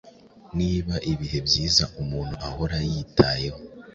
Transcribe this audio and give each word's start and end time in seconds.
Niba 0.57 0.93
ibihe 1.11 1.39
byiza 1.47 1.83
umuntu 2.01 2.35
ahora 2.47 2.77
yitayeho 2.89 3.59